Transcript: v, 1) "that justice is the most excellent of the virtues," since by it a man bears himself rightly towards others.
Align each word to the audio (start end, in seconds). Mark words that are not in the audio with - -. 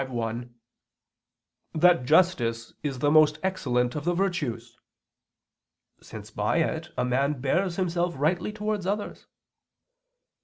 v, 0.01 0.07
1) 0.11 0.55
"that 1.73 2.05
justice 2.05 2.73
is 2.81 2.97
the 2.97 3.11
most 3.11 3.37
excellent 3.43 3.93
of 3.93 4.03
the 4.03 4.15
virtues," 4.15 4.79
since 6.01 6.31
by 6.31 6.57
it 6.57 6.89
a 6.97 7.05
man 7.05 7.39
bears 7.39 7.75
himself 7.75 8.15
rightly 8.17 8.51
towards 8.51 8.87
others. 8.87 9.27